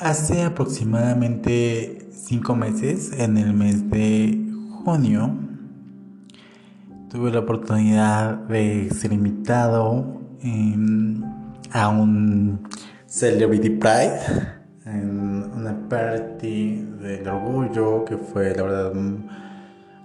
[0.00, 4.38] hace aproximadamente cinco meses, en el mes de
[4.84, 5.34] junio,
[7.10, 10.20] tuve la oportunidad de ser invitado
[11.72, 12.60] a un
[13.06, 14.20] Celebrity Pride,
[14.84, 18.92] en una party del orgullo, que fue la verdad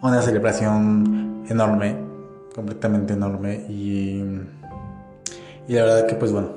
[0.01, 1.95] una celebración enorme,
[2.53, 4.23] completamente enorme y,
[5.67, 6.49] y la verdad que pues bueno,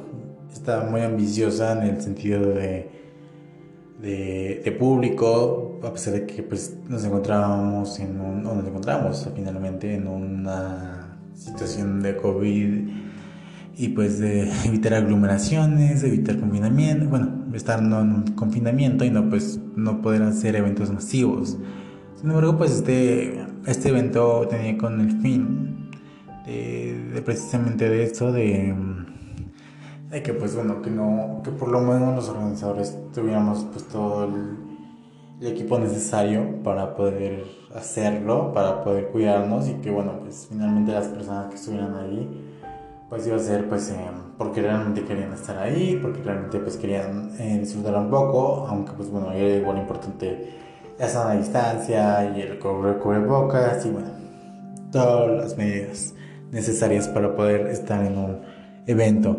[0.53, 2.96] estaba muy ambiciosa en el sentido de,
[4.01, 9.95] de, público, a pesar de que pues nos encontrábamos en un, o nos encontramos finalmente
[9.95, 12.89] en una situación de COVID
[13.79, 19.61] y pues de evitar aglomeraciones, evitar confinamiento, bueno, estar en un confinamiento y no pues
[19.77, 21.59] no poder hacer eventos masivos.
[22.17, 25.91] Sin embargo, pues este, este evento tenía con el fin
[26.47, 28.75] de, precisamente de esto, de,
[30.17, 34.25] de, que pues bueno, que no, que por lo menos los organizadores tuviéramos pues todo
[34.25, 34.67] el,
[35.39, 41.51] equipo necesario para poder hacerlo, para poder cuidarnos y que bueno, pues finalmente las personas
[41.51, 42.47] que estuvieran ahí
[43.11, 43.97] pues iba a ser pues eh,
[44.39, 49.11] porque realmente querían estar ahí, porque realmente pues querían eh, disfrutar un poco, aunque pues
[49.11, 50.55] bueno, era igual importante
[50.99, 54.09] la sana distancia y el cubrebocas y bueno,
[54.91, 56.15] todas las medidas
[56.51, 58.41] necesarias para poder estar en un
[58.87, 59.37] evento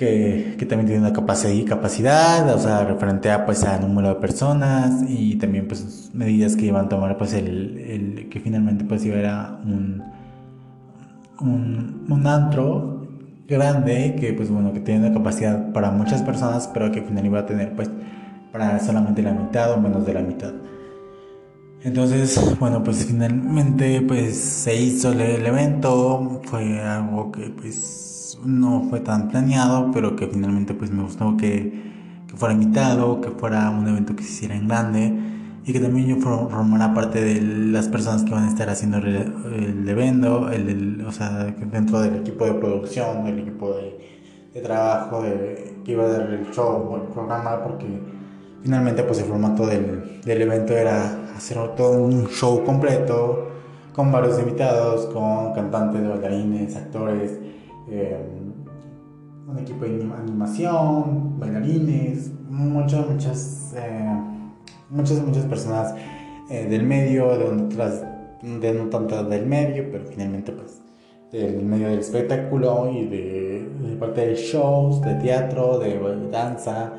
[0.00, 5.36] que, también tiene una capacidad o sea, referente a pues a número de personas y
[5.36, 10.02] también pues medidas que iban a tomar pues el, que finalmente pues iba a un,
[11.40, 13.08] un, un antro
[13.46, 17.26] grande que pues bueno que tiene una capacidad para muchas personas pero que al final
[17.26, 17.90] iba a tener pues
[18.52, 20.54] para solamente la mitad o menos de la mitad.
[21.82, 28.09] Entonces bueno pues finalmente pues se hizo el evento fue algo que pues
[28.44, 31.90] no fue tan planeado pero que finalmente pues me gustó que,
[32.34, 35.12] fuera invitado que fuera un evento que se hiciera en grande
[35.64, 39.86] y que también yo formara parte de las personas que van a estar haciendo el,
[39.86, 43.98] evento, el, o sea, dentro del equipo de producción, del equipo de,
[44.54, 47.86] de trabajo, de, que iba a dar el show o el programa, porque
[48.62, 53.48] finalmente pues el formato del, del evento era hacer todo un show completo,
[53.94, 57.38] con varios invitados, con cantantes, bailarines, actores,
[57.90, 58.16] eh,
[59.46, 63.74] un equipo de animación, bailarines, muchas, muchas...
[63.76, 64.30] Eh,
[64.90, 65.94] muchas, muchas personas
[66.50, 68.04] eh, del medio, de otras,
[68.42, 70.80] de no tanto del medio, pero finalmente pues
[71.32, 76.92] del medio del espectáculo y de, parte de shows, de teatro, de danza,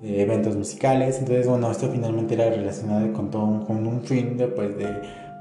[0.00, 1.18] de eventos musicales.
[1.18, 4.86] Entonces, bueno, esto finalmente era relacionado con todo con un fin de, pues, de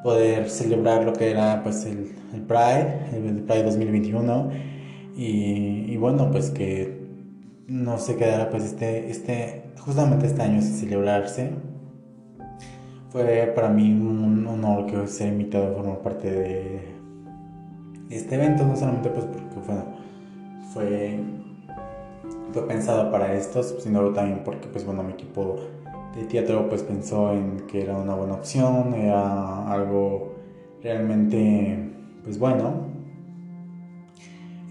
[0.03, 4.74] poder celebrar lo que era pues el, el Pride, el Pride 2021
[5.15, 7.05] y, bueno, pues que
[7.67, 11.51] no se quedara pues este, este, justamente este año sin celebrarse
[13.09, 16.79] fue para mí un honor que ser invitado a formar parte de
[18.09, 19.75] este evento, no solamente pues porque fue,
[20.73, 25.55] fue pensado para estos, sino también porque pues bueno, mi equipo
[26.13, 30.35] de teatro pues pensó en que era una buena opción, era algo
[30.83, 31.89] realmente
[32.23, 32.94] pues bueno.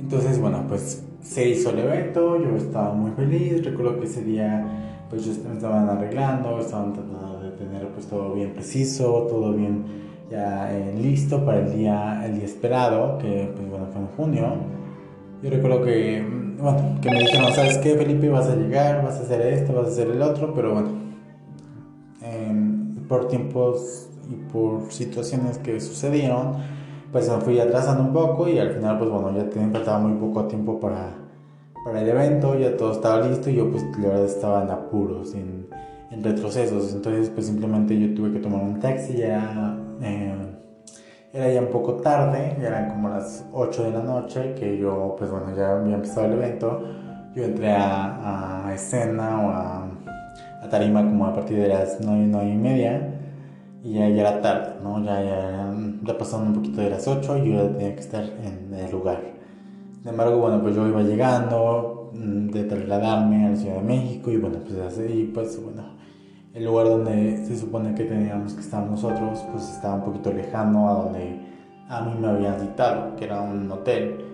[0.00, 5.06] Entonces bueno, pues se hizo el evento, yo estaba muy feliz, recuerdo que ese día
[5.08, 9.84] pues yo me estaban arreglando, estaban tratando tener pues todo bien preciso, todo bien
[10.30, 14.56] ya eh, listo para el día, el día esperado, que pues bueno, fue en junio.
[15.42, 18.28] Yo recuerdo que, mm, bueno, que me dijeron, ¿sabes qué, Felipe?
[18.28, 20.88] Vas a llegar, vas a hacer esto, vas a hacer el otro, pero bueno,
[22.22, 26.54] em, por tiempos y por situaciones que sucedieron,
[27.14, 30.18] pues me fui atrasando un poco y al final, pues bueno, ya tenía faltaba muy
[30.18, 31.14] poco tiempo para,
[31.82, 35.34] para el evento, ya todo estaba listo y yo pues la verdad estaba en apuros,
[35.34, 35.68] en
[36.14, 36.94] en retrocesos.
[36.94, 40.34] Entonces, pues simplemente yo tuve que tomar un taxi, ya eh,
[41.32, 45.16] era ya un poco tarde, ya eran como las 8 de la noche, que yo,
[45.18, 46.82] pues bueno, ya había empezado el evento.
[47.34, 49.90] Yo entré a, a escena o a,
[50.62, 53.10] a, tarima como a partir de las 9, 9 y media.
[53.82, 55.04] Y ya, ya era tarde, ¿no?
[55.04, 58.24] Ya, ya, ya pasaron un poquito de las 8 y yo ya tenía que estar
[58.24, 59.22] en el lugar.
[59.98, 64.30] Sin embargo, bueno, pues yo iba llegando mm, de trasladarme a la Ciudad de México
[64.30, 65.82] y bueno, pues así, pues bueno,
[66.52, 70.88] el lugar donde se supone que teníamos que estar nosotros, pues estaba un poquito lejano
[70.88, 71.40] a donde
[71.88, 74.24] a mí me habían citado, que era un hotel.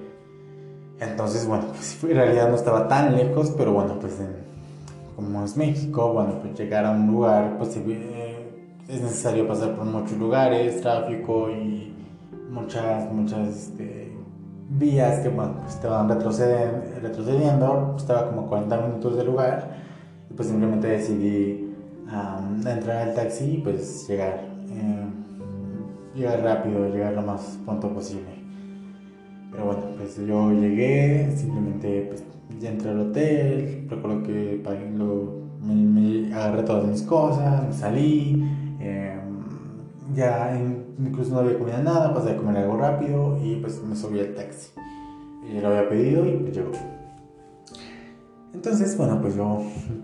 [1.01, 4.19] Entonces, bueno, pues en realidad no estaba tan lejos, pero bueno, pues
[5.17, 8.30] como es México, bueno, pues llegar a un lugar, pues eh,
[8.91, 11.93] es necesario pasar por muchos lugares, tráfico y
[12.51, 14.13] muchas, muchas este,
[14.69, 19.91] vías que, bueno, pues estaban retrocediendo, retrocediendo, estaba como 40 minutos del lugar
[20.37, 21.69] pues simplemente decidí
[22.65, 24.41] entrar al taxi y pues llegar.
[24.71, 25.07] Eh,
[26.15, 28.31] llegar rápido, llegar lo más pronto posible.
[29.51, 32.25] Pero bueno, pues yo llegué, simplemente pues,
[32.61, 34.63] ya entré al hotel, recuerdo que
[35.63, 38.43] me, agarré todas mis cosas, me salí,
[38.81, 40.59] em, ya
[40.99, 44.35] incluso no había comido nada, pasé a comer algo rápido y pues me subí al
[44.35, 44.71] taxi.
[45.49, 46.73] Y lo había pedido y pues llegó.
[48.53, 49.63] Entonces, bueno, pues yo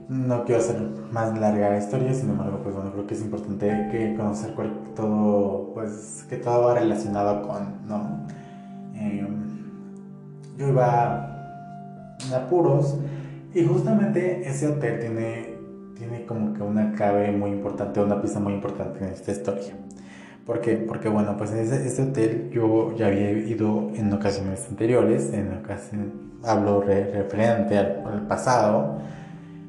[0.08, 0.80] no quiero hacer
[1.10, 4.54] más larga la historia, sin embargo, pues bueno, creo que es importante que conocer
[4.94, 8.24] todo, pues que todo va relacionado con, ¿no?
[8.94, 9.46] Em,
[10.56, 12.96] yo iba en apuros
[13.52, 15.45] y justamente ese hotel tiene, tiene
[16.26, 19.74] como que una clave muy importante, una pieza muy importante en esta historia.
[20.46, 20.76] ¿Por qué?
[20.76, 26.08] Porque bueno, pues en ese, hotel yo ya había ido en ocasiones anteriores, en ocasiones,
[26.44, 28.98] hablo referente al, pasado,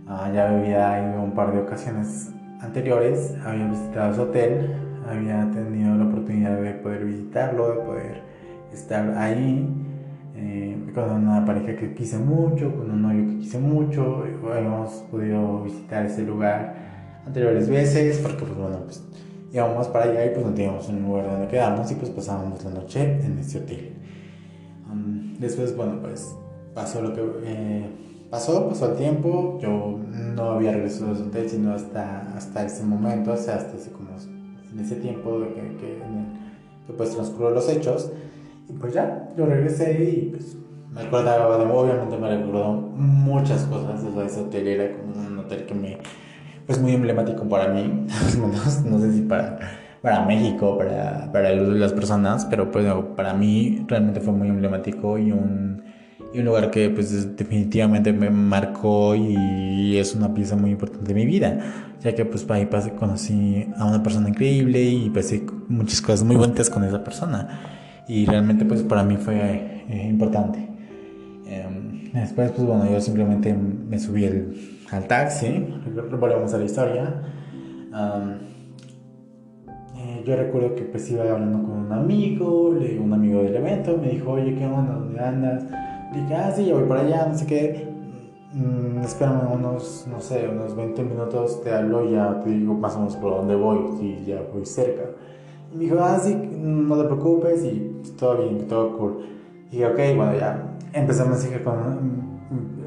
[0.07, 2.30] ah, ya había ido un par de ocasiones
[2.62, 4.75] anteriores, había visitado ese hotel,
[5.09, 8.21] había tenido la oportunidad de poder visitarlo, de poder
[8.71, 9.68] estar ahí,
[10.39, 14.24] eh, con una pareja que quise mucho, con un novio que quise mucho,
[14.54, 16.75] habíamos podido visitar ese lugar
[17.25, 19.04] anteriores veces, porque pues bueno, pues
[19.51, 22.69] íbamos para allá y pues no teníamos un lugar donde quedarnos y pues pasábamos la
[22.69, 23.94] noche en ese hotel.
[25.39, 26.36] después, bueno, pues
[26.75, 27.90] pasó lo que eh,
[28.30, 30.00] pasó, pasó el tiempo, yo
[30.36, 34.10] no había regresado ese hotel sino hasta, hasta ese momento, o sea, hasta ese, como
[34.72, 36.00] en ese tiempo que, que,
[36.86, 38.12] que pues transcurrió los hechos.
[38.69, 40.58] Y pues ya, yo regresé y pues
[40.94, 45.74] me acordaba, obviamente me recordó muchas cosas, o ese hotel era como un hotel que
[45.74, 45.98] me
[46.66, 48.08] pues muy emblemático para mí,
[48.86, 49.58] no sé si para,
[50.02, 52.86] para México, para, para las personas, pero pues
[53.16, 55.81] para mí realmente fue muy emblemático y un,
[56.34, 61.14] y un lugar que pues definitivamente me marcó y es una pieza muy importante de
[61.14, 61.58] mi vida,
[62.02, 66.36] ya que pues ahí pasé, conocí a una persona increíble y pasé muchas cosas muy
[66.36, 67.76] bonitas con esa persona
[68.07, 70.59] y realmente pues para mí fue eh, importante.
[71.45, 74.25] Em, después pues bueno, yo simplemente me subí
[74.92, 75.65] al taxi,
[76.19, 77.21] volvemos a la historia.
[79.98, 84.09] Eh, yo recuerdo que pues iba hablando con un amigo, un amigo del evento, me
[84.09, 84.94] dijo, oye, ¿qué onda?
[84.94, 85.63] ¿Dónde andas?
[86.13, 87.88] dije, ah, sí, yo voy para allá, no sé qué.
[88.54, 92.95] Mm, espérame unos, no sé, unos 20 minutos, te hablo y ya te digo más
[92.95, 95.04] o menos por dónde voy, si ya voy cerca.
[95.72, 99.25] Y me dijo, ah, sí, no te preocupes y todo bien, todo cool.
[99.68, 102.28] Y dije, ok, bueno, ya empecé a mensaje con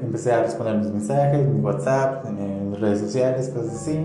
[0.02, 3.98] empecé a responder mis mensajes, en WhatsApp, en, redes sociales, cosas así.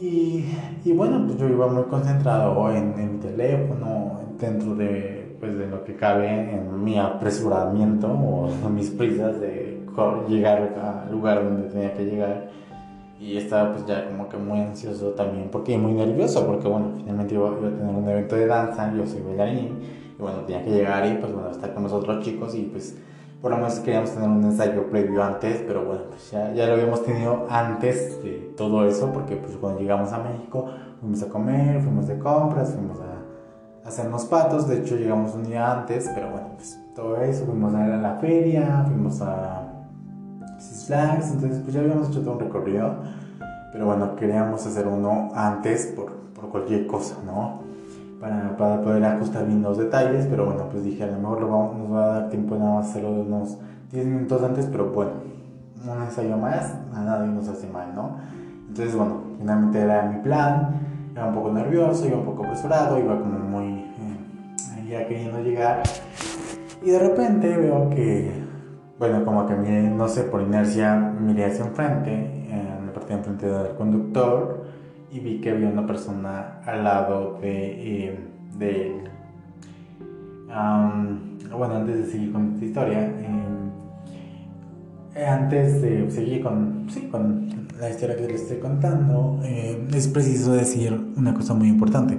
[0.00, 0.44] Y,
[0.84, 5.66] y, bueno, pues yo iba muy concentrado en, en mi teléfono, dentro de, pues de
[5.66, 9.82] lo que cabe en mi apresuramiento o mis prisas de
[10.28, 12.50] llegar al lugar donde tenía que llegar.
[13.22, 17.34] Y estaba pues ya como que muy ansioso también, porque muy nervioso, porque bueno, finalmente
[17.34, 19.78] iba, iba a tener un evento de danza, yo soy bailarín,
[20.18, 22.96] y bueno, tenía que llegar y pues bueno, estar con los otros chicos y pues
[23.40, 26.74] por lo menos queríamos tener un ensayo previo antes, pero bueno, pues ya, ya lo
[26.74, 30.66] habíamos tenido antes de todo eso, porque pues cuando llegamos a México
[31.00, 33.22] fuimos a comer, fuimos de compras, fuimos a,
[33.84, 37.84] hacernos patos, de hecho llegamos un día antes, pero bueno, pues todo eso, fuimos a,
[37.84, 39.72] la feria, fuimos a
[40.58, 42.94] Six Flags, entonces pues ya habíamos hecho todo un recorrido,
[43.72, 47.62] pero bueno, queríamos hacer uno antes por, por cualquier cosa, ¿no?
[48.22, 51.48] para, para, poder ajustar bien los detalles, pero bueno, pues dije, a lo mejor lo
[51.48, 53.58] vamos, nos va a dar tiempo nada más hacerlo unos
[53.90, 55.10] 10 minutos antes, pero bueno,
[55.84, 58.18] un ensayo más, a nadie nos hace mal, ¿no?
[58.68, 60.80] Entonces, bueno, finalmente era mi plan,
[61.12, 65.82] iba un poco nervioso, iba un poco apresurado, iba como muy, eh, ya queriendo llegar,
[66.80, 68.32] y de repente veo que,
[69.00, 72.41] bueno, como que miré, no sé, por inercia miré hacia enfrente,
[73.14, 74.64] enfrente del conductor,
[75.12, 78.18] y vi que había una persona al lado de, eh,
[78.58, 79.08] de él.
[81.56, 83.70] bueno, antes de seguir con esta historia, em,
[85.14, 90.08] eh, antes de seguir con, sí, con la historia que les estoy contando, eh, es
[90.08, 92.16] preciso decir una cosa muy importante.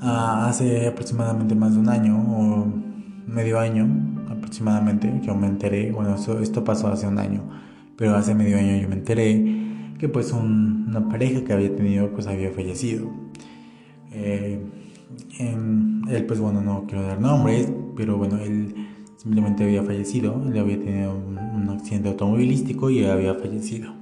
[0.00, 2.66] Ah, hace aproximadamente más de un año o
[3.26, 3.86] medio año
[4.30, 7.42] aproximadamente, yo me enteré, bueno, esto pasó hace un año,
[7.96, 9.57] pero hace medio año yo me enteré
[9.98, 13.10] que pues una pareja que había tenido pues había fallecido.
[14.12, 14.60] Eh,
[15.38, 18.74] él pues bueno, no quiero dar nombres, pero bueno, él
[19.16, 21.38] simplemente había fallecido, él había tenido un,
[21.68, 23.92] accidente automovilístico y había fallecido.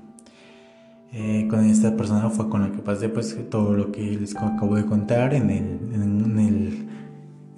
[1.12, 4.76] Eh, con esta persona fue con la que pasé pues todo lo que les acabo
[4.76, 6.88] de contar en el, en, el,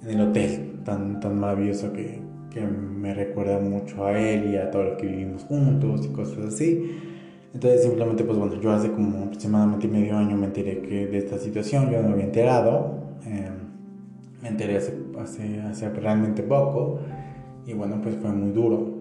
[0.03, 4.71] en el hotel tan, tan maravilloso que, que me recuerda mucho a él y a
[4.71, 7.08] todo lo que vivimos juntos y cosas así.
[7.53, 11.39] Entonces simplemente, pues bueno, yo hace como aproximadamente medio año me enteré que de esta
[11.39, 12.93] situación, yo no me había enterado,
[13.25, 13.53] em,
[14.41, 16.99] me enteré hace, hace, hace, realmente poco
[17.65, 18.99] y bueno, pues fue muy duro.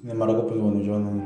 [0.00, 1.22] Sin embargo, pues bueno, yo no,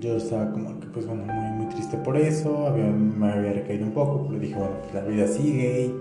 [0.00, 3.92] yo estaba como que pues bueno, muy, muy triste por eso, me había recaído un
[3.92, 5.92] poco, pero dije, bueno, pues la vida sigue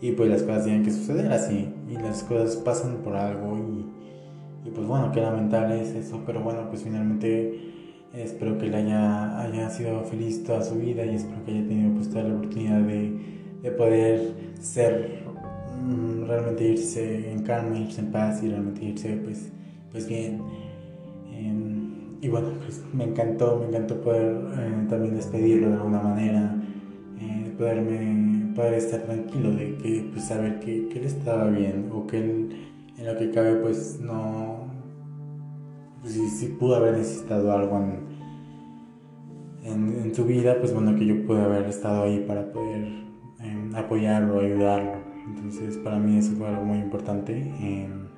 [0.00, 3.58] y, y pues las cosas tienen que suceder así y las cosas pasan por algo
[3.58, 7.67] y, y pues bueno, qué lamentable es eso, pero bueno, pues finalmente
[8.14, 11.94] Espero que él haya, haya sido feliz toda su vida y espero que haya tenido
[11.94, 13.12] pues, toda la oportunidad de,
[13.62, 15.24] de poder ser,
[15.84, 19.52] mm, realmente irse en calma, irse en paz y realmente irse pues,
[19.92, 20.40] pues bien.
[21.32, 26.56] Em, y bueno, pues me encantó, me encantó poder eh, también despedirlo de alguna manera,
[27.20, 32.06] eh, poderme, poder estar tranquilo de que pues saber que, que él estaba bien o
[32.06, 34.67] que él en lo que cabe pues no
[36.04, 38.18] si, si pudo haber necesitado algo en,
[39.64, 42.88] en, su vida, pues bueno, que yo pude haber estado ahí para poder
[43.40, 44.92] em, apoyarlo, ayudarlo.
[45.26, 47.36] Entonces para mí eso fue algo muy importante.
[47.60, 48.08] Em,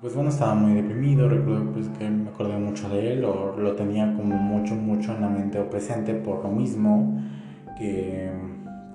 [0.00, 3.74] pues bueno, estaba muy deprimido, recuerdo pues que me acordé mucho de él, o lo
[3.74, 7.20] tenía como mucho, mucho en la mente o presente por lo mismo,
[7.78, 8.30] que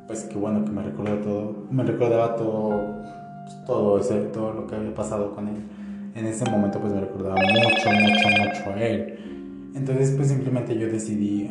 [0.07, 3.01] pues que bueno, que me recordaba todo, me recordaba todo,
[3.43, 5.70] pues, todo, ese, todo lo que había pasado con él
[6.15, 9.71] en ese momento pues me recordaba mucho, mucho, mucho a él.
[9.75, 11.49] Entonces pues simplemente yo decidí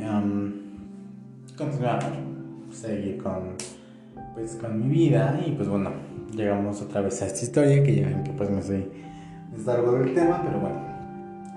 [1.56, 2.00] continuar,
[2.72, 3.54] seguir con,
[4.34, 5.90] pues, con mi vida y pues bueno,
[6.34, 8.90] llegamos otra vez a esta historia que ya ven que pues me estoy
[9.66, 10.76] algo del tema, pero bueno,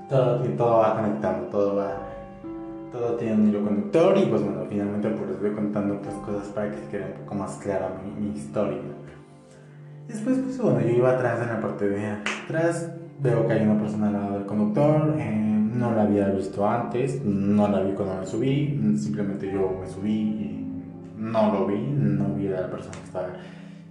[0.09, 1.97] todo, todo va conectando, todo va,
[2.91, 6.47] todo tiene un hilo conductor y pues bueno, finalmente pues les voy contando otras cosas
[6.49, 8.79] para que se quede un poco más clara mi, mi historia.
[10.07, 11.95] Después, pues bueno, yo iba atrás en la parte de
[12.43, 16.67] atrás, veo que hay una persona al lado del conductor, eh, no la había visto
[16.67, 20.83] antes, no la vi cuando me subí, simplemente yo me subí y
[21.17, 23.27] no lo vi, no vi a la persona que estaba.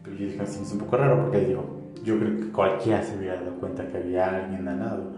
[0.02, 3.16] Pero yo dije, así es un poco raro porque digo, yo creo que cualquiera se
[3.16, 5.12] hubiera dado cuenta que había alguien al lado.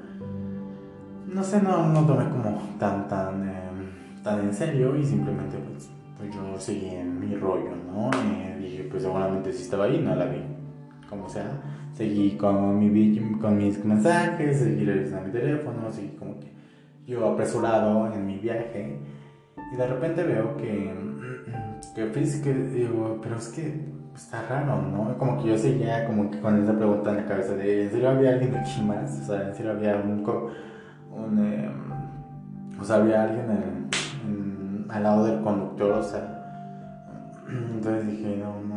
[1.27, 3.71] No sé, no, no tomé como tan, tan, eh,
[4.23, 8.11] tan en serio y simplemente pues, pues, yo seguí en mi rollo, ¿no?
[8.59, 10.43] Y dije, pues seguramente si estaba ahí, no la vi
[11.09, 11.51] como sea.
[11.95, 16.53] Seguí con, mi, con mis mensajes, seguí revisando mi teléfono, seguí como que
[17.07, 18.99] yo apresurado en mi viaje.
[19.73, 20.93] Y de repente veo que,
[21.95, 23.81] que, que digo, pero es que
[24.13, 25.17] está raro, ¿no?
[25.19, 28.11] Como que yo seguía como que con esa pregunta en la cabeza de, ¿en serio
[28.11, 29.21] había alguien aquí más?
[29.21, 30.25] O sea, ¿en serio había un...
[31.13, 36.41] un em, o sea, había alguien en, al lado del conductor, o sea...
[37.49, 38.75] Entonces dije, no, no,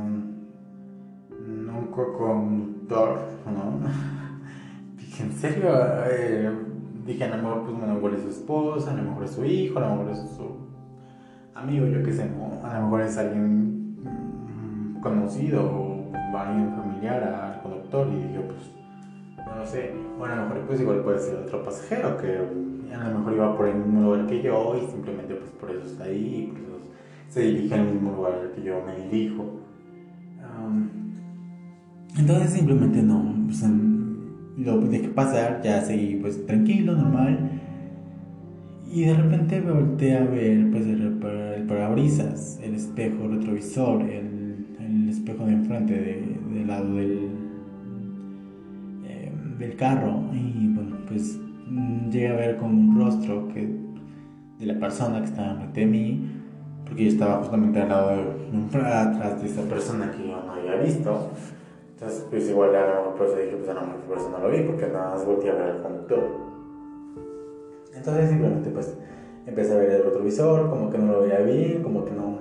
[2.87, 3.79] conductor, ¿no?
[4.97, 5.69] Dije, ¿en serio?
[6.09, 6.51] Eh,
[7.05, 9.45] dije, a lo mejor, pues, a lo es su esposa, a lo mejor es su
[9.45, 10.57] hijo, a lo mejor es su
[11.53, 12.65] amigo, yo qué sé, ¿no?
[12.65, 19.45] A lo mejor es alguien mm, conocido o alguien familiar al conductor y dije, pues,
[19.45, 19.93] no lo sé.
[20.17, 22.37] Bueno, a lo mejor, pues, igual puede ser otro pasajero que
[22.93, 25.85] a lo mejor iba por el mismo lugar que yo y simplemente, pues, por eso
[25.85, 26.67] está ahí por eso
[27.29, 29.45] se dirige al mismo lugar al que yo me dirijo.
[32.17, 33.35] Entonces simplemente no,
[34.57, 37.51] lo dejé pasar, ya seguí pues tranquilo, normal.
[38.91, 45.45] Y de repente volteé a ver pues el, parabrisas, el espejo retrovisor, el, el espejo
[45.45, 45.93] de enfrente
[46.53, 47.29] del lado del,
[49.05, 50.23] eh, del carro.
[50.33, 51.39] Y bueno, pues
[52.09, 53.69] llegué a ver con un rostro que,
[54.59, 56.31] de la persona que estaba frente a mí,
[56.85, 60.81] porque yo estaba justamente al lado de, atrás de esa persona que yo no había
[60.81, 61.31] visto.
[61.99, 64.51] Entonces, pues igual a lo mejor dije, pues a lo mejor por eso no lo
[64.51, 66.19] vi, porque nada más volteé a ver al conductor.
[67.91, 68.95] Entonces simplemente pues
[69.47, 72.37] empecé a ver el retrovisor, como que no lo veía bien, como que no,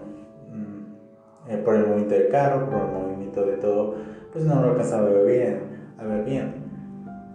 [0.52, 3.94] mm, eh, por el movimiento del carro, por el movimiento de todo,
[4.30, 5.60] pues no lo alcanzaba a ver bien,
[5.98, 6.66] a ver bien.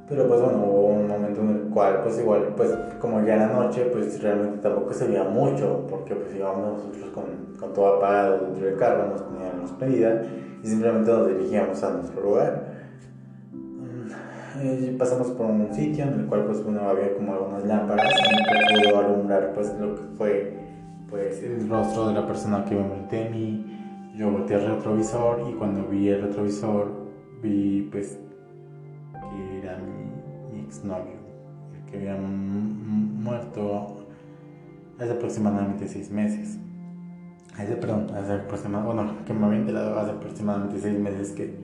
[0.08, 3.48] Pero pues bueno, hubo un momento en el cual pues igual, pues como ya era
[3.48, 7.24] noche, pues realmente tampoco se veía mucho, porque pues íbamos nosotros con,
[7.60, 10.22] con todo apagado dentro del carro, nos poníamos medida
[10.64, 12.72] y simplemente nos dirigíamos a nuestro lugar.
[13.54, 18.90] Mm, pasamos por un sitio en el cual pues bueno, había como algunas lámparas que
[18.90, 20.58] pudo alumbrar pues lo que fue
[21.10, 23.78] pues el rostro de la persona que iba frente a mí.
[24.16, 26.92] Yo volteé al retrovisor y cuando vi el retrovisor
[27.42, 28.20] vi pues
[29.14, 31.16] que era mi, mi exnovio,
[31.74, 34.06] el que había muerto
[35.00, 36.60] hace aproximadamente seis meses
[37.58, 41.58] hace, perdón, hace aproximadamente, bueno, que me había enterado hace aproximadamente seis meses que,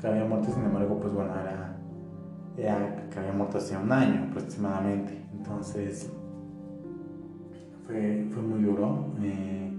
[0.00, 1.76] que había muerto, sin embargo, pues bueno, era,
[2.56, 6.10] era que había muerto hace un año aproximadamente, entonces
[7.86, 9.06] fue, fue muy duro.
[9.22, 9.72] Eh,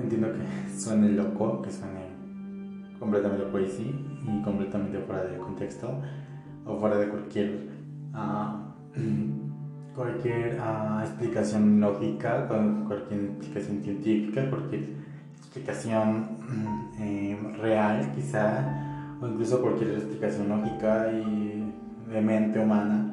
[0.00, 2.12] entiendo que suene loco, que suene
[2.98, 3.94] completamente crazy
[4.24, 6.00] y completamente fuera de contexto
[6.64, 7.68] o fuera de cualquier
[8.14, 8.72] uh,
[9.94, 14.84] cualquier uh, explicación lógica, cualquier explicación científica, cualquier
[15.36, 16.38] explicación
[16.98, 21.72] eh, real quizá, o incluso cualquier explicación lógica y
[22.10, 23.08] de mente humana.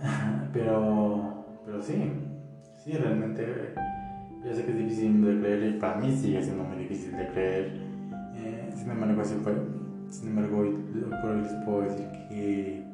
[0.52, 2.12] Pero, pero sí,
[2.82, 3.74] sí, realmente
[4.44, 7.28] yo sé que es difícil de creer y para mí sigue siendo muy difícil de
[7.28, 7.72] creer.
[8.36, 9.52] Eh, sin embargo, así fue.
[10.08, 10.76] Sin embargo, hoy,
[11.20, 12.85] por hoy les puedo decir que,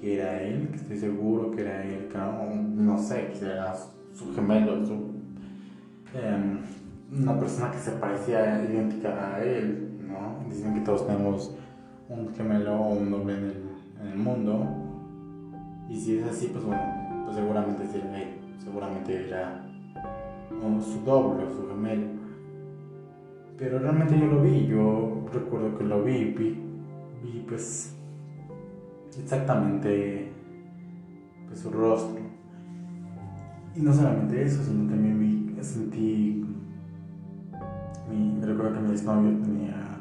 [0.00, 2.08] que, era él, que estoy seguro que era él,
[2.76, 3.74] no, sé, que era
[4.12, 4.74] su gemelo,
[6.14, 6.58] em,
[7.12, 10.48] una persona que se parecía idéntica a él, ¿no?
[10.48, 11.56] Dicen que todos tenemos
[12.08, 14.66] un gemelo o un doble en el, mundo.
[15.88, 16.82] Y si es así, pues bueno,
[17.24, 19.64] pues seguramente sí era él, seguramente era
[20.80, 22.06] su doble o su gemelo.
[23.56, 26.58] Pero realmente yo lo vi, yo recuerdo que lo vi, vi,
[27.22, 27.93] vi pues
[29.18, 30.32] exactamente
[31.46, 32.22] pues, su rostro.
[33.76, 36.44] Y no solamente eso, sino también vi, sentí,
[38.08, 40.00] mi, me recuerdo que mi exnovio tenía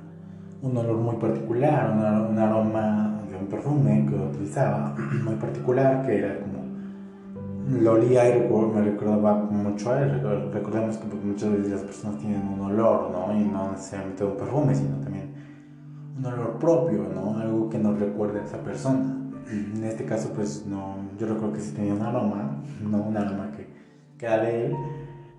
[0.62, 1.92] un olor muy particular,
[2.30, 6.64] un, aroma de un perfume que utilizaba muy particular, que era como
[7.80, 10.22] lo olía y me recordaba mucho a él.
[10.54, 13.34] Recordemos que pues, muchas veces las personas tienen un olor, ¿no?
[13.36, 15.23] Y no necesariamente un perfume, sino también
[16.18, 17.38] un olor propio, ¿no?
[17.38, 19.18] Algo que nos recuerde a esa persona.
[19.52, 23.52] En este caso, pues no, yo recuerdo que sí tenía un aroma, no un aroma
[23.52, 23.68] que,
[24.18, 24.76] que era de él,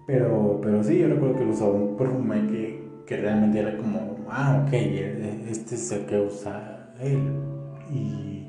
[0.07, 4.62] pero, pero sí, yo recuerdo que usaba un perfume que, que realmente era como, ah,
[4.66, 7.33] ok, este es el que usa él.
[7.90, 8.49] Y,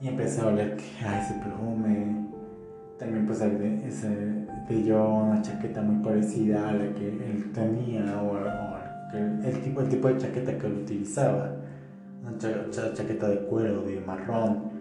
[0.00, 2.26] y empecé a oler que, ah, ese perfume
[2.98, 8.36] también pues ese, de yo una chaqueta muy parecida a la que él tenía o,
[9.44, 11.56] el, tipo, el tipo de chaqueta que él utilizaba,
[12.22, 12.38] una
[12.94, 14.76] chaqueta de cuero, de marrón.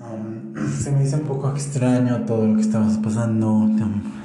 [0.00, 3.68] Um, se me hizo un poco extraño todo lo que estaba pasando,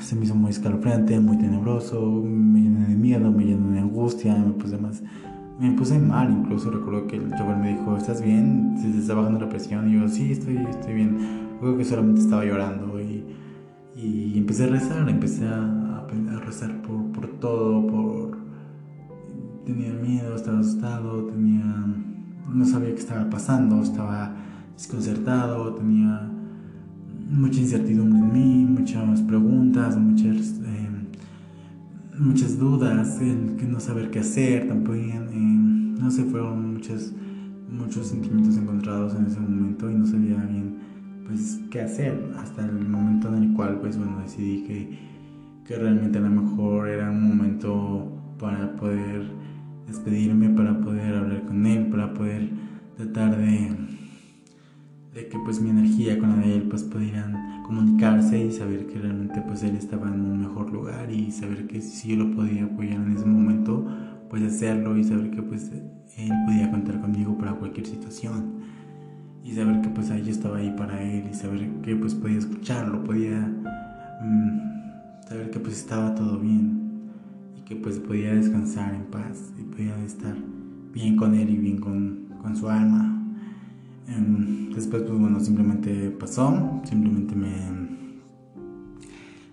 [0.01, 4.35] se me hizo muy escalofriante, muy tenebroso, me llené de miedo, me llené de angustia,
[4.35, 5.01] me puse más
[5.59, 8.75] me puse mal, incluso recuerdo que el chaval me dijo, ¿estás bien?
[8.81, 9.89] ¿Se está bajando la presión?
[9.89, 11.17] Y yo, sí, estoy, estoy bien.
[11.55, 13.25] Recuerdo que solamente estaba llorando y,
[13.93, 18.08] y empecé a rezar, empecé a, a, rezar por, por, todo, por...
[19.69, 21.63] Tenía miedo, estaba asustado, tenía...
[22.51, 24.33] No sabía qué estaba pasando, estaba
[24.75, 26.27] desconcertado, tenía
[27.29, 30.59] mucha incertidumbre en mí, muchas preguntas, muchas...
[30.65, 30.89] Eh,
[32.17, 37.13] muchas dudas, el que no saber qué hacer, también, eh, no sé, fueron muchos,
[37.71, 40.77] muchos sentimientos encontrados en ese momento y no sabía bien,
[41.27, 44.97] pues, qué hacer, hasta el momento en el cual, pues, bueno, decidí que,
[45.63, 49.38] que realmente a lo mejor era un momento para poder
[49.89, 52.49] despedirme, para poder hablar con él, para poder
[52.95, 53.89] tratar de
[55.13, 58.99] de que pues mi energía con la de él pues pudieran comunicarse y saber que
[58.99, 62.65] realmente pues él estaba en un mejor lugar y saber que si yo lo podía
[62.65, 63.85] apoyar en ese momento
[64.29, 68.59] pues hacerlo y saber que pues él podía contar conmigo para cualquier situación.
[69.43, 73.03] Y saber que pues yo estaba ahí para él y saber que pues podía escucharlo
[73.03, 73.39] podía
[74.21, 76.88] mm, saber que pues estaba todo bien
[77.69, 80.35] que pues podía descansar en paz y podía estar
[80.91, 83.19] bien con él y bien con, con su alma
[84.15, 87.47] Em, después, pues bueno, simplemente pasó, simplemente me...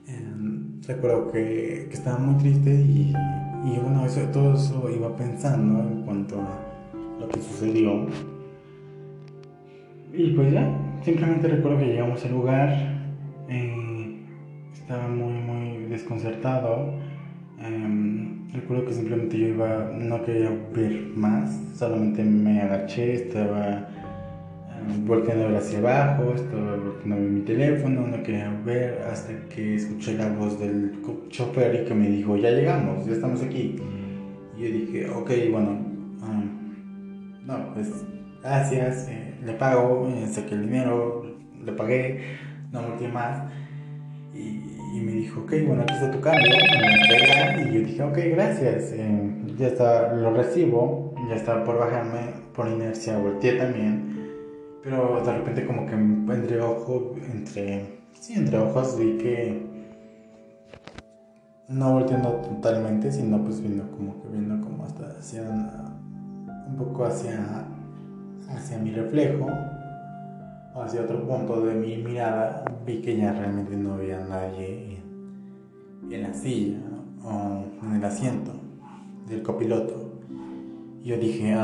[0.07, 3.13] Em, recuerdo que, que, estaba muy triste y,
[3.65, 8.07] y bueno, eso, todo eso iba pensando en cuanto a lo que sucedió.
[10.15, 10.75] Y pues ya,
[11.05, 12.71] simplemente recuerdo que llegamos al lugar,
[13.51, 14.17] eh,
[14.73, 16.95] estaba muy, muy desconcertado.
[17.67, 23.89] Em, recuerdo que simplemente yo iba, no quería ver más, solamente me agaché, estaba
[25.05, 30.15] volteando a ver hacia abajo, estaba volteando mi teléfono, no quería ver hasta que escuché
[30.15, 30.93] la voz del
[31.29, 33.77] chofer y que me dijo, ya llegamos, ya estamos aquí.
[34.57, 35.71] Y yo dije, ok, bueno,
[36.23, 37.89] um, no, pues
[38.43, 42.21] gracias, eh, le pago, eh, saqué el dinero, le pagué,
[42.73, 43.51] no volteé más.
[44.35, 49.33] Y, me dijo, ok, bueno, aquí está tu cambio, y yo dije, ok, gracias, eh,
[49.57, 54.17] ya está, lo recibo, ya estaba por bajarme, por inercia volteé también
[54.87, 59.67] pero de repente como que entre ojo, entre, sí, entre ojos vi que
[61.67, 67.67] no volteando totalmente, sino pues viendo como que viendo como hasta hacia un poco hacia
[68.49, 69.49] hacia mi reflejo
[70.83, 74.99] hacia otro punto de mi mirada, vi que ya realmente no había nadie
[76.11, 76.79] en la silla
[77.25, 78.53] o en el asiento
[79.29, 80.13] del copiloto.
[81.03, 81.57] Yo dije,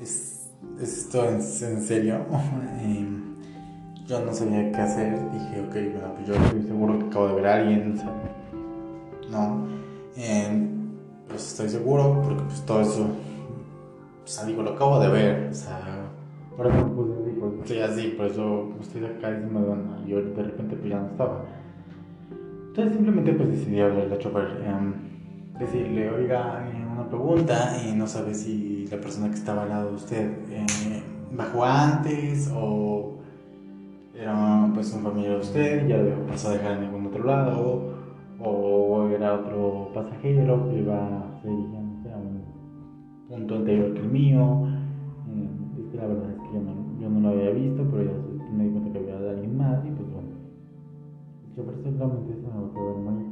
[0.00, 2.26] ¿es, esto en, serio?
[4.06, 5.18] yo no sabía qué hacer.
[5.32, 8.00] Dije, ok, bueno, pues yo estoy seguro que acabo de ver a alguien.
[9.30, 9.66] no,
[11.28, 13.06] pues estoy seguro porque pues todo eso,
[14.30, 15.48] sea, digo, lo acabo de ver.
[15.50, 15.79] O sea,
[16.60, 20.42] por eso pues, digo, estoy así, por eso estoy acá encima de una y de
[20.42, 21.44] repente pues ya no estaba.
[22.68, 28.06] Entonces simplemente pues decidí hablarle a chofer, eh, decirle, oiga, eh, una pregunta, y no
[28.06, 33.14] sabe si la persona que estaba al lado de usted eh, bajó antes o
[34.14, 37.94] era pues un familiar de usted, ya lo pasó a dejar en algún otro lado,
[38.38, 41.78] o era otro pasajero que iba se dirigía
[42.14, 42.44] a un
[43.30, 44.69] punto anterior que el mío.
[47.70, 48.12] Visto, pero ya
[48.56, 50.28] me di cuenta que había alguien más y pues bueno.
[51.56, 53.29] Yo personalmente se me fue muy extraño, o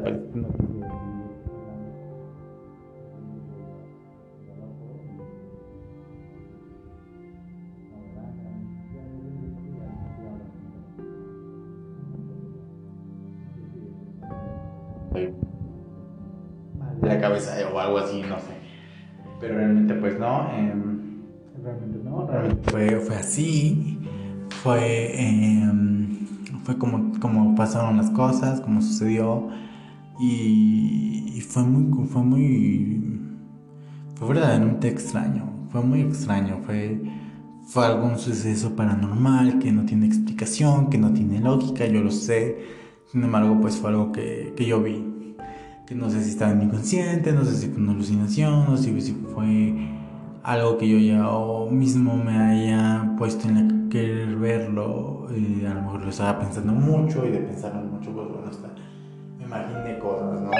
[0.00, 0.14] pues,
[17.02, 18.54] la cabeza o algo así, no sé.
[19.40, 21.22] Pero realmente pues no, em,
[21.62, 23.98] realmente no, realmente fue, fue así,
[24.62, 26.26] fue, em,
[26.64, 29.48] fue como, como pasaron las cosas, como sucedió
[30.22, 33.02] y, fue muy, fue muy,
[34.14, 37.02] fue verdaderamente extraño, fue muy extraño, fue,
[37.66, 42.58] fue algún suceso paranormal que no tiene explicación, que no tiene lógica, yo lo sé,
[43.10, 45.12] sin embargo pues fue algo que, que yo vi
[45.86, 48.76] que no sé si estaba en mi inconsciente, no sé si fue una alucinación, no
[48.76, 49.74] sé si fue
[50.42, 55.82] algo que yo ya mismo me haya puesto en la querer verlo, y a lo
[55.82, 58.74] mejor lo estaba pensando mucho y de pensarlo mucho, pues bueno, hasta
[59.44, 60.50] imaginé cosas, ¿no?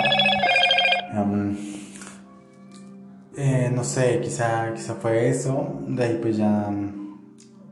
[3.36, 6.70] Eh, no sé, quizá, quizá fue eso, de ahí pues ya,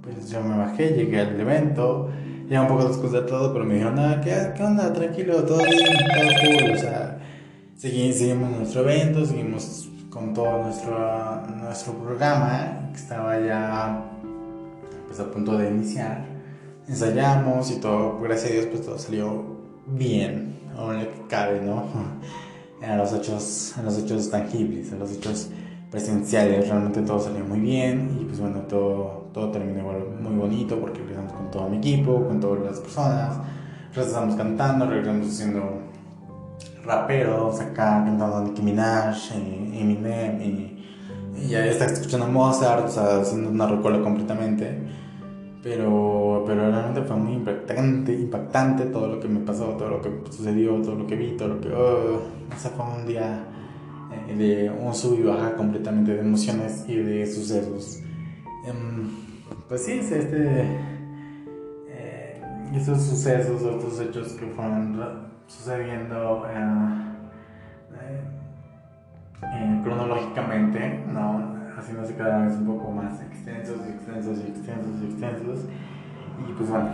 [0.03, 2.11] pues yo me bajé, llegué al evento,
[2.49, 4.93] ya un poco después de todo, pero me dijeron, nada, ¿qué, ¿qué onda?
[4.93, 7.21] Tranquilo, todo bien, todo cool, o sea
[7.81, 14.05] seguimos nuestro evento, seguimos con todo nuestro, nuestro programa que estaba ya
[15.07, 16.27] pues, a punto de iniciar.
[16.87, 19.45] Ensayamos y todo, gracias a Dios, pues todo salió
[19.87, 21.85] bien, ahora que cabe, ¿no?
[22.83, 25.51] En los hechos, en los hechos tangibles, en los hechos
[25.91, 31.01] presenciales, realmente todo salió muy bien y pues bueno, todo, todo terminó muy bonito porque
[31.01, 33.37] regresamos con todo mi equipo, con todas las personas,
[33.95, 35.83] regresamos cantando, regresamos haciendo
[36.85, 40.87] raperos acá cantando Nicki Minaj, y Eminem y,
[41.37, 44.79] y ya está escuchando Mozart, o sea, haciendo una rocola completamente.
[45.63, 50.11] Pero, pero realmente fue muy impactante, impactante todo lo que me pasó, todo lo que
[50.31, 51.69] sucedió, todo lo que vi, todo lo que...
[51.69, 52.23] Oh,
[52.55, 53.45] o sea, fue un día
[54.29, 58.01] eh, de un sub y baja completamente de emociones y de sucesos.
[58.67, 59.11] Em,
[59.69, 60.63] pues sí, este...
[61.89, 62.43] Eh,
[62.75, 64.99] esos sucesos, estos hechos que fueron
[65.47, 67.01] sucediendo eh,
[69.43, 71.60] eh, cronológicamente, ¿no?
[71.77, 75.69] Haciéndose cada vez un poco más extensos y extensos y extensos y extensos.
[76.49, 76.89] Y pues bueno,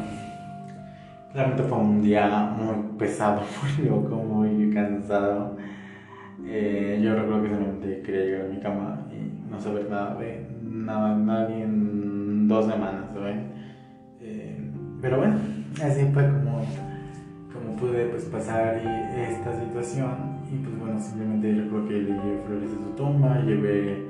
[1.34, 3.42] realmente fue un día muy pesado,
[3.78, 5.56] muy loco, muy cansado.
[6.44, 10.46] Eh, yo recuerdo que solamente quería llegar a mi cama y no saber nada de
[10.62, 13.06] nada, nadie en dos semanas,
[15.00, 15.36] pero bueno,
[15.84, 16.62] así fue como
[17.76, 22.74] pude pues pasar esta situación y pues bueno, simplemente recuerdo que le llevé flores a
[22.74, 24.06] su tumba, llevé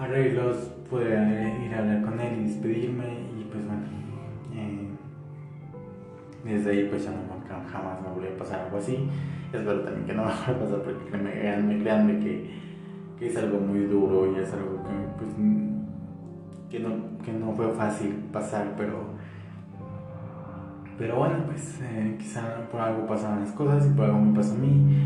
[0.00, 0.56] arreglos,
[0.88, 1.10] pude
[1.64, 3.04] ir a hablar con él y despedirme
[3.38, 3.82] y pues bueno,
[4.54, 4.88] eh,
[6.44, 7.36] desde ahí pues ya no
[7.70, 9.08] jamás me volvió a pasar algo así.
[9.52, 12.50] Espero también que no me vaya a pasar porque créanme, créanme que,
[13.18, 15.34] que, es algo muy duro y es algo que pues
[16.70, 19.16] que no, que no fue fácil pasar, pero
[20.98, 24.54] pero bueno, pues eh, quizá por algo pasaban las cosas y por algo me pasó
[24.54, 24.96] a mí.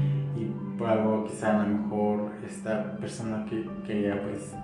[0.79, 4.55] por algo quizá a lo mejor esta persona que quería pues,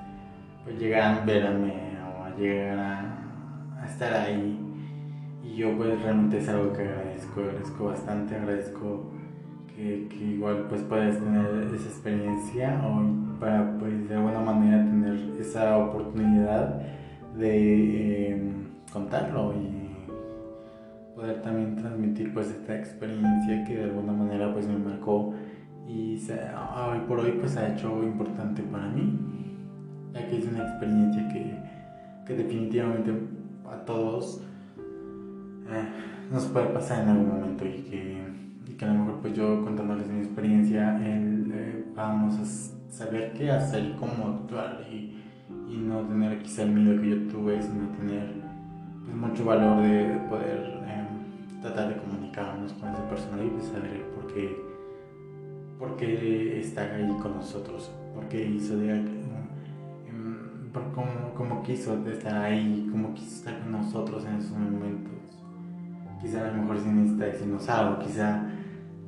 [0.66, 4.58] pues llegar a verme o a llegar a, estar ahí.
[5.44, 9.12] Y yo pues realmente es algo que agradezco, agradezco bastante, agradezco
[9.68, 15.40] que, que igual pues puedas tener esa experiencia o para pues de alguna manera tener
[15.40, 16.82] esa oportunidad
[17.38, 18.52] de em,
[18.92, 25.32] contarlo y poder también transmitir pues esta experiencia que de alguna manera pues me marcó
[25.86, 26.20] y
[26.90, 29.35] hoy por hoy pues ha hecho importante para mí
[30.16, 31.54] ya que es una experiencia que,
[32.26, 33.12] que definitivamente
[33.70, 34.40] a todos
[35.68, 38.22] eh, nos puede pasar en algún momento y que,
[38.66, 43.50] y que a lo mejor pues yo contándoles mi experiencia eh, vamos a saber qué
[43.50, 45.22] hacer y cómo actuar y,
[45.68, 48.32] y, no tener quizá el miedo que yo tuve sino tener
[49.04, 51.06] pues, mucho valor de poder eh,
[51.60, 54.56] tratar de comunicarnos con esa persona y pues saber por qué,
[55.78, 59.15] por qué está ahí con nosotros, por qué hizo de em,
[60.76, 65.12] por cómo, quiso estar ahí, cómo quiso estar con nosotros en esos momentos.
[66.20, 68.46] Quizá a lo mejor necesita decirnos algo, quizá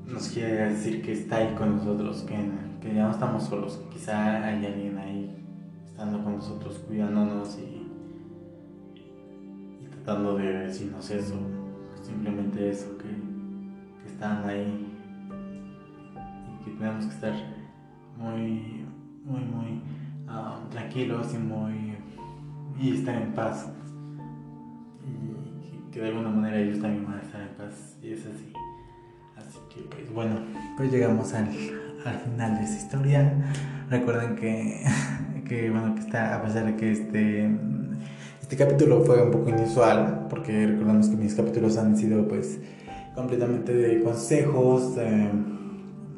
[0.06, 2.36] nos quiere decir que está ahí con nosotros, que,
[2.80, 5.44] que ya no estamos solos, quizá hay alguien ahí
[5.84, 7.86] estando con nosotros, cuidándonos y,
[8.94, 11.34] y tratando de decirnos eso,
[12.02, 14.86] simplemente eso, que, que están ahí
[16.50, 17.34] y que tenemos que estar
[18.16, 18.86] muy,
[19.24, 19.82] muy, muy
[20.28, 21.96] ah, tranquilos y muy
[22.80, 23.66] y estar en paz
[25.90, 28.52] que de alguna manera ellos también van a estar en paz y es así.
[29.36, 30.36] Así que pues bueno,
[30.76, 31.48] pues llegamos al,
[32.04, 33.32] al final de esta historia.
[33.90, 34.84] Recuerden que,
[35.48, 37.50] que bueno, que está, a pesar de que este,
[38.42, 42.58] este capítulo fue un poco inusual, porque recordamos que mis capítulos han sido pues
[43.14, 45.30] completamente de consejos, de,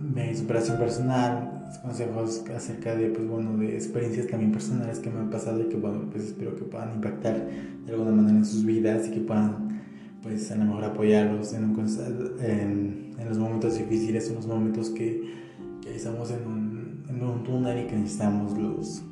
[0.00, 5.30] de superación personal, consejos acerca de, pues, bueno, de experiencias también personales que me han
[5.30, 7.48] pasado y que, bueno, pues espero que puedan impactar
[7.86, 9.80] de alguna manera en sus vidas y que puedan,
[10.22, 11.74] pues, a lo mejor apoyarlos en,
[12.40, 15.22] en, en los momentos difíciles, en los momentos que,
[15.82, 19.02] que estamos en un, en un túnel y que necesitamos luz.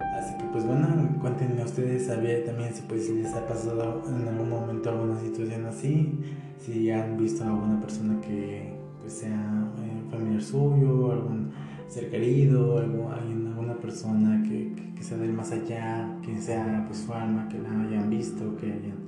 [0.00, 0.86] Así que, pues, bueno,
[1.20, 6.18] cuéntenme ustedes también si, pues, les ha pasado en algún momento alguna situación así,
[6.58, 11.50] si han visto a alguna persona que, pues, sea eh, familiar suyo, algún
[11.90, 17.12] ser querido, alguien, alguna persona que, que, sea del más allá, que sea pues su
[17.12, 18.98] alma, que la hayan visto, que hayan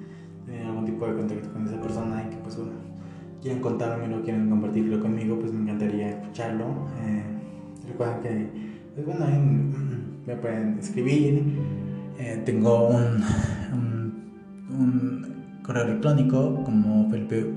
[0.45, 2.73] tenido algún tipo de contacto con esa persona y que pues bueno,
[3.41, 6.67] quieren contármelo, quieren compartirlo conmigo, pues me encantaría escucharlo.
[7.05, 7.23] Eh,
[7.87, 8.51] recuerden que,
[8.97, 9.27] pues bueno,
[10.27, 11.43] me pueden escribir.
[12.19, 13.25] Eh, tengo un,
[14.71, 17.55] un, correo electrónico como felipe,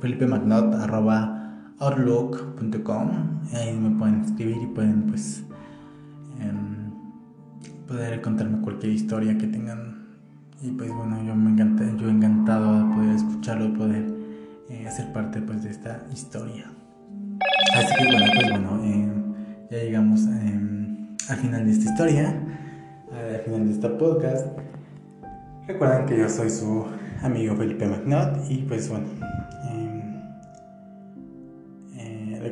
[0.00, 1.37] felipe magnot, arroba,
[1.80, 3.10] outlook.com.
[3.54, 5.44] Ahí me pueden escribir y pueden pues
[6.40, 6.90] em,
[7.86, 10.06] poder contarme cualquier historia que tengan.
[10.60, 14.06] Y pues bueno, yo me encanta, yo encantado de poder escucharlo, poder
[14.68, 16.66] eh, hacer parte pues de esta historia.
[17.74, 19.34] Así que bueno, pues bueno, em,
[19.70, 22.42] ya llegamos em, al final de esta historia,
[23.12, 24.46] al final de este podcast.
[25.68, 26.86] Recuerden que yo soy su
[27.22, 29.06] amigo Felipe McNaught y pues bueno,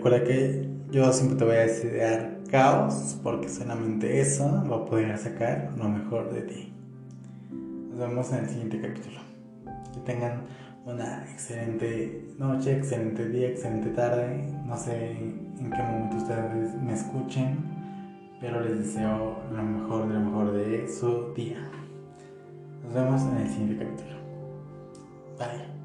[0.07, 5.19] Recuerda que yo siempre te voy a desear caos, porque solamente eso va a poder
[5.19, 6.73] sacar lo mejor de ti.
[7.51, 9.19] Nos vemos en el siguiente capítulo.
[9.93, 10.43] Que tengan
[10.85, 14.49] una excelente noche, excelente día, excelente tarde.
[14.65, 17.57] No sé en qué momento ustedes me escuchen,
[18.41, 21.69] pero les deseo lo mejor de lo mejor de su día.
[22.85, 24.17] Nos vemos en el siguiente capítulo.
[25.37, 25.76] Bye.